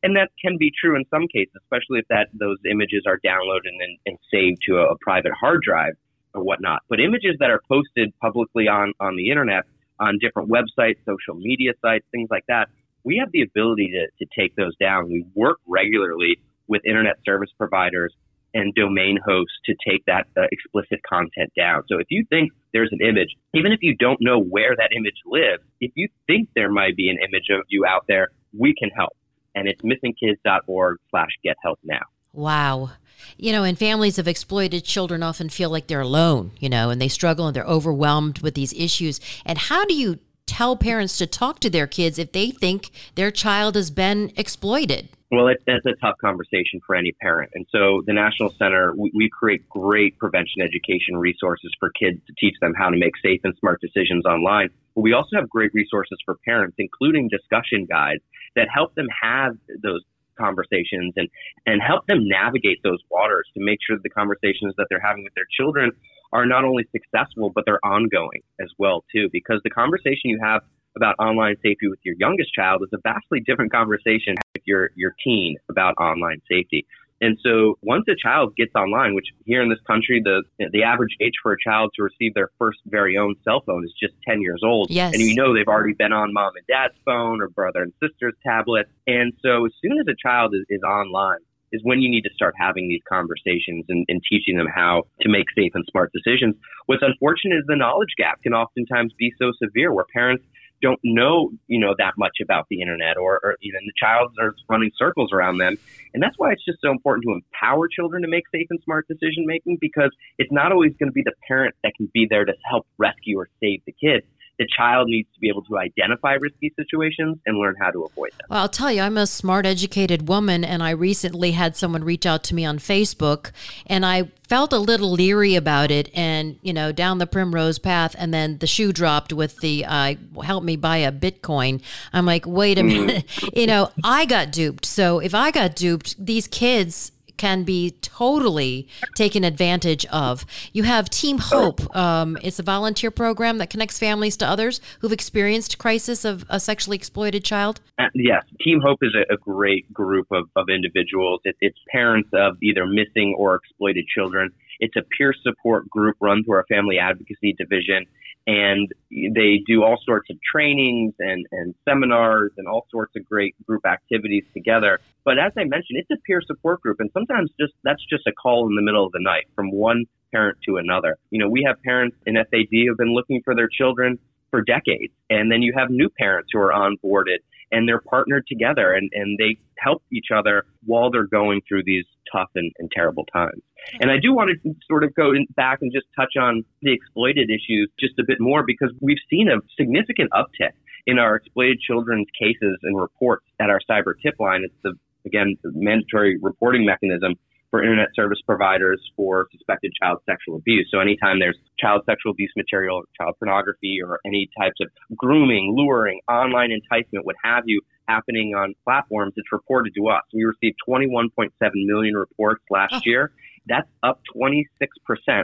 [0.04, 3.70] And that can be true in some cases, especially if that those images are downloaded
[3.70, 5.94] and, and saved to a, a private hard drive
[6.34, 6.82] or whatnot.
[6.88, 9.64] But images that are posted publicly on, on the internet,
[9.98, 12.68] on different websites, social media sites, things like that,
[13.04, 15.08] we have the ability to, to take those down.
[15.08, 18.14] We work regularly with internet service providers
[18.54, 21.82] and domain hosts to take that uh, explicit content down.
[21.88, 25.16] So if you think there's an image, even if you don't know where that image
[25.24, 28.90] lives, if you think there might be an image of you out there, we can
[28.90, 29.16] help.
[29.54, 32.02] And it's missingkids.org slash get help now.
[32.32, 32.90] Wow.
[33.36, 37.00] You know, and families of exploited children often feel like they're alone, you know, and
[37.00, 39.20] they struggle and they're overwhelmed with these issues.
[39.44, 43.30] And how do you tell parents to talk to their kids if they think their
[43.30, 45.08] child has been exploited?
[45.32, 47.52] Well, it, a tough conversation for any parent.
[47.54, 52.34] And so the National Center, we, we, create great prevention education resources for kids to
[52.38, 54.68] teach them how to make safe and smart decisions online.
[54.94, 58.22] But we also have great resources for parents, including discussion guides
[58.56, 60.02] that help them have those
[60.38, 61.28] conversations and,
[61.66, 65.24] and help them navigate those waters to make sure that the conversations that they're having
[65.24, 65.90] with their children
[66.32, 70.62] are not only successful, but they're ongoing as well, too, because the conversation you have
[70.96, 75.14] about online safety with your youngest child is a vastly different conversation with your, your
[75.24, 76.86] teen about online safety.
[77.22, 81.14] And so once a child gets online, which here in this country, the the average
[81.20, 84.42] age for a child to receive their first very own cell phone is just 10
[84.42, 84.90] years old.
[84.90, 85.14] Yes.
[85.14, 88.34] And you know they've already been on mom and dad's phone or brother and sister's
[88.44, 88.88] tablet.
[89.06, 91.38] And so as soon as a child is, is online,
[91.70, 95.28] is when you need to start having these conversations and, and, teaching them how to
[95.28, 96.54] make safe and smart decisions.
[96.86, 100.44] What's unfortunate is the knowledge gap can oftentimes be so severe where parents
[100.82, 104.54] don't know, you know, that much about the internet or, or even the child are
[104.68, 105.76] running circles around them.
[106.12, 109.06] And that's why it's just so important to empower children to make safe and smart
[109.08, 112.44] decision making because it's not always going to be the parent that can be there
[112.44, 114.24] to help rescue or save the kid
[114.62, 118.30] the child needs to be able to identify risky situations and learn how to avoid
[118.32, 118.46] them.
[118.48, 122.26] Well, I'll tell you, I'm a smart, educated woman, and I recently had someone reach
[122.26, 123.50] out to me on Facebook,
[123.86, 128.14] and I felt a little leery about it and you know down the primrose path
[128.18, 131.80] and then the shoe dropped with the uh, help me buy a bitcoin
[132.12, 133.06] i'm like wait a mm-hmm.
[133.06, 133.24] minute
[133.56, 138.88] you know i got duped so if i got duped these kids can be totally
[139.14, 140.44] taken advantage of.
[140.72, 141.94] You have Team Hope.
[141.96, 146.60] Um, it's a volunteer program that connects families to others who've experienced crisis of a
[146.60, 147.80] sexually exploited child.
[147.98, 151.40] Uh, yes, Team Hope is a, a great group of, of individuals.
[151.44, 154.50] It, it's parents of either missing or exploited children.
[154.80, 158.06] It's a peer support group run through our family advocacy division
[158.46, 163.54] and they do all sorts of trainings and, and seminars and all sorts of great
[163.66, 164.98] group activities together.
[165.24, 168.32] But as I mentioned, it's a peer support group, and sometimes just that's just a
[168.32, 171.18] call in the middle of the night from one parent to another.
[171.30, 174.18] You know, we have parents in FAD who have been looking for their children
[174.50, 177.38] for decades, and then you have new parents who are onboarded
[177.72, 182.04] and they're partnered together and, and they help each other while they're going through these
[182.30, 183.62] tough and, and terrible times.
[184.00, 187.50] And I do want to sort of go back and just touch on the exploited
[187.50, 190.72] issues just a bit more because we've seen a significant uptick
[191.06, 194.62] in our exploited children's cases and reports at our cyber tip line.
[194.64, 194.92] It's the,
[195.26, 197.34] again, the mandatory reporting mechanism
[197.72, 200.86] for internet service providers for suspected child sexual abuse.
[200.92, 206.20] So anytime there's child sexual abuse material, child pornography, or any types of grooming, luring,
[206.28, 210.22] online enticement, what have you, happening on platforms, it's reported to us.
[210.34, 211.48] We received 21.7
[211.86, 213.00] million reports last oh.
[213.06, 213.32] year.
[213.66, 214.66] That's up 26%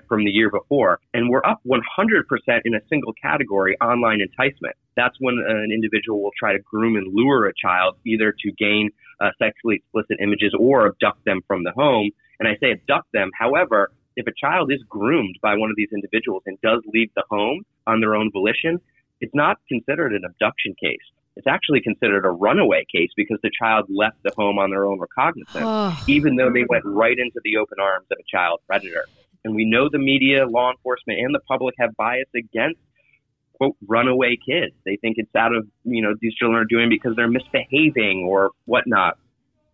[0.08, 1.00] from the year before.
[1.14, 1.80] And we're up 100%
[2.64, 4.74] in a single category, online enticement.
[4.96, 8.90] That's when an individual will try to groom and lure a child either to gain
[9.20, 12.10] uh, sexually explicit images or abduct them from the home
[12.40, 13.30] And I say abduct them.
[13.38, 17.24] However, if a child is groomed by one of these individuals and does leave the
[17.30, 18.80] home on their own volition,
[19.20, 21.06] it's not considered an abduction case.
[21.36, 24.98] It's actually considered a runaway case because the child left the home on their own
[24.98, 25.96] recognizance, oh.
[26.08, 29.04] even though they went right into the open arms of a child predator.
[29.44, 32.80] And we know the media, law enforcement, and the public have bias against
[33.58, 34.74] quote runaway kids.
[34.84, 38.50] They think it's out of you know these children are doing because they're misbehaving or
[38.64, 39.18] whatnot.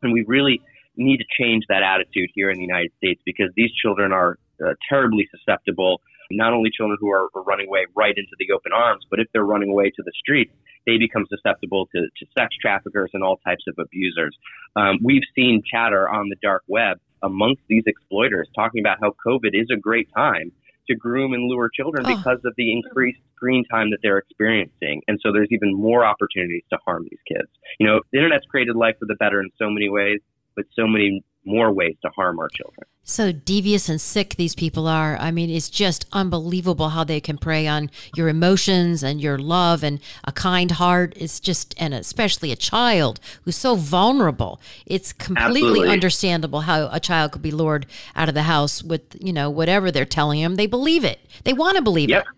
[0.03, 0.61] And we really
[0.97, 4.75] need to change that attitude here in the United States because these children are uh,
[4.89, 6.01] terribly susceptible.
[6.31, 9.27] Not only children who are, are running away right into the open arms, but if
[9.33, 10.53] they're running away to the streets,
[10.87, 14.37] they become susceptible to, to sex traffickers and all types of abusers.
[14.77, 19.51] Um, we've seen chatter on the dark web amongst these exploiters talking about how COVID
[19.53, 20.53] is a great time
[20.89, 22.17] to groom and lure children oh.
[22.17, 25.03] because of the increased screen time that they're experiencing.
[25.09, 27.49] And so there's even more opportunities to harm these kids.
[27.79, 30.21] You know, the internet's created life for the better in so many ways,
[30.57, 32.87] but so many more ways to harm our children.
[33.07, 35.19] So devious and sick these people are.
[35.19, 39.85] I mean, it's just unbelievable how they can prey on your emotions and your love
[39.85, 41.13] and a kind heart.
[41.17, 44.59] It's just, and especially a child who's so vulnerable.
[44.87, 45.89] It's completely Absolutely.
[45.91, 47.85] understandable how a child could be lured
[48.17, 50.55] out of the house with, you know, whatever they're telling them.
[50.55, 51.21] They believe it.
[51.45, 52.23] They want to believe yep.
[52.23, 52.29] it.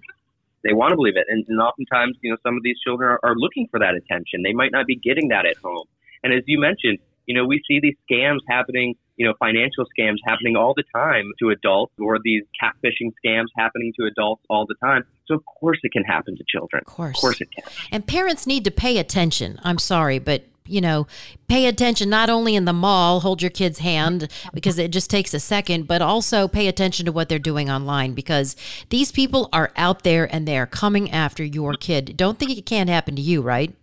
[0.65, 1.27] They want to believe it.
[1.29, 4.43] And, and oftentimes, you know, some of these children are, are looking for that attention.
[4.43, 5.87] They might not be getting that at home.
[6.25, 10.17] And as you mentioned, you know, we see these scams happening, you know, financial scams
[10.25, 14.77] happening all the time to adults or these catfishing scams happening to adults all the
[14.83, 15.05] time.
[15.27, 16.83] So of course it can happen to children.
[16.87, 17.17] Of course.
[17.17, 17.65] Of course it can.
[17.91, 19.59] And parents need to pay attention.
[19.63, 21.07] I'm sorry, but you know,
[21.49, 25.33] pay attention not only in the mall, hold your kid's hand because it just takes
[25.33, 28.57] a second, but also pay attention to what they're doing online because
[28.89, 32.17] these people are out there and they are coming after your kid.
[32.17, 33.75] Don't think it can't happen to you, right?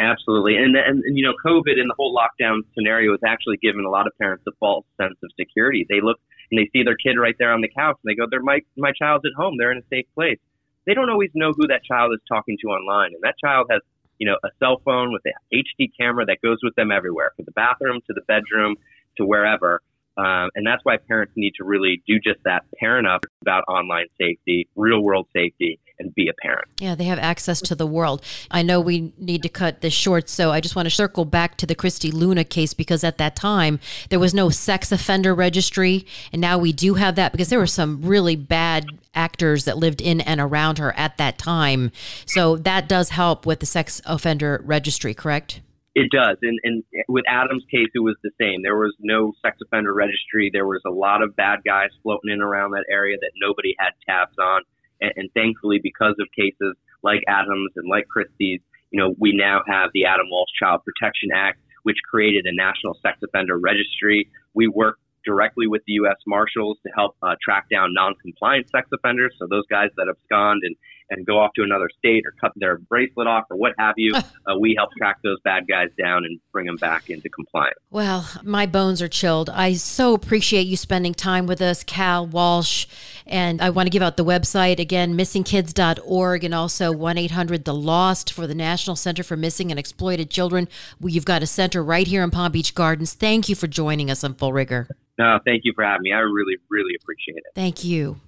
[0.00, 0.56] Absolutely.
[0.56, 3.90] And, and, and, you know, COVID and the whole lockdown scenario has actually given a
[3.90, 5.86] lot of parents a false sense of security.
[5.88, 6.18] They look
[6.50, 8.60] and they see their kid right there on the couch and they go, they're my,
[8.78, 9.56] my child's at home.
[9.58, 10.38] They're in a safe place.
[10.86, 13.12] They don't always know who that child is talking to online.
[13.12, 13.82] And that child has,
[14.18, 17.44] you know, a cell phone with an HD camera that goes with them everywhere from
[17.44, 18.76] the bathroom to the bedroom
[19.18, 19.82] to wherever.
[20.16, 24.06] Um, and that's why parents need to really do just that, parent up about online
[24.18, 26.66] safety, real world safety, and be a parent.
[26.80, 28.22] Yeah, they have access to the world.
[28.50, 31.56] I know we need to cut this short, so I just want to circle back
[31.58, 33.78] to the Christy Luna case because at that time
[34.08, 37.66] there was no sex offender registry, and now we do have that because there were
[37.66, 41.92] some really bad actors that lived in and around her at that time.
[42.26, 45.60] So that does help with the sex offender registry, correct?
[45.94, 46.38] It does.
[46.42, 48.62] And, and with Adam's case, it was the same.
[48.62, 50.50] There was no sex offender registry.
[50.52, 53.90] There was a lot of bad guys floating in around that area that nobody had
[54.08, 54.62] tabs on.
[55.00, 59.62] And, and thankfully, because of cases like Adams and like Christy's, you know, we now
[59.66, 64.28] have the Adam Walsh Child Protection Act, which created a national sex offender registry.
[64.54, 66.16] We work directly with the U.S.
[66.26, 69.34] Marshals to help uh, track down non-compliant sex offenders.
[69.38, 70.76] So those guys that abscond and
[71.10, 74.12] and go off to another state or cut their bracelet off or what have you.
[74.46, 77.78] Uh, we help track those bad guys down and bring them back into compliance.
[77.90, 79.50] Well, my bones are chilled.
[79.50, 82.86] I so appreciate you spending time with us, Cal Walsh.
[83.26, 87.74] And I want to give out the website again, missingkids.org and also 1 800 The
[87.74, 90.68] Lost for the National Center for Missing and Exploited Children.
[91.00, 93.12] You've got a center right here in Palm Beach Gardens.
[93.12, 94.88] Thank you for joining us on Full Rigor.
[95.18, 96.12] No, thank you for having me.
[96.12, 97.52] I really, really appreciate it.
[97.54, 98.20] Thank you.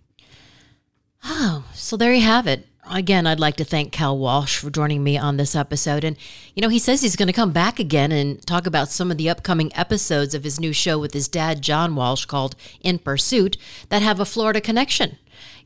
[1.25, 2.67] Oh, so there you have it.
[2.91, 6.03] Again, I'd like to thank Cal Walsh for joining me on this episode.
[6.03, 6.17] And,
[6.55, 9.19] you know, he says he's going to come back again and talk about some of
[9.19, 13.57] the upcoming episodes of his new show with his dad, John Walsh, called In Pursuit,
[13.89, 15.17] that have a Florida connection.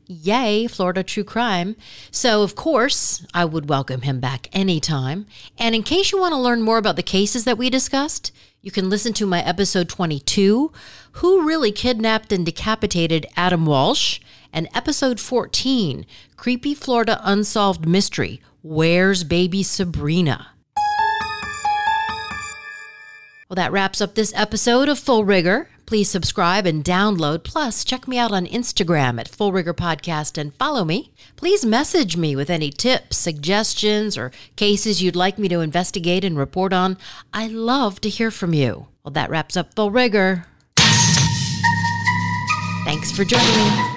[0.05, 1.75] Yay, Florida true crime.
[2.11, 5.25] So, of course, I would welcome him back anytime.
[5.57, 8.31] And in case you want to learn more about the cases that we discussed,
[8.61, 10.71] you can listen to my episode 22
[11.13, 14.19] Who Really Kidnapped and Decapitated Adam Walsh?
[14.57, 16.03] And episode 14
[16.35, 20.47] Creepy Florida Unsolved Mystery Where's Baby Sabrina?
[23.47, 25.69] Well, that wraps up this episode of Full Rigor.
[25.85, 27.43] Please subscribe and download.
[27.43, 31.13] Plus, check me out on Instagram at Full Rigor Podcast and follow me.
[31.35, 36.35] Please message me with any tips, suggestions, or cases you'd like me to investigate and
[36.35, 36.97] report on.
[37.31, 38.87] I love to hear from you.
[39.03, 40.47] Well, that wraps up Full Rigor.
[42.85, 43.96] Thanks for joining me.